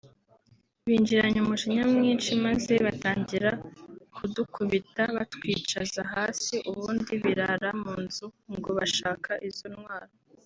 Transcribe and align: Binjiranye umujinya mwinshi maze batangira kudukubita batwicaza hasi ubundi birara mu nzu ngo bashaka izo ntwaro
Binjiranye 0.85 1.39
umujinya 1.41 1.83
mwinshi 1.93 2.31
maze 2.45 2.73
batangira 2.85 3.51
kudukubita 4.15 5.03
batwicaza 5.15 6.01
hasi 6.13 6.55
ubundi 6.69 7.11
birara 7.23 7.69
mu 7.81 7.93
nzu 8.03 8.27
ngo 8.55 8.69
bashaka 8.77 9.31
izo 9.49 9.67
ntwaro 9.73 10.13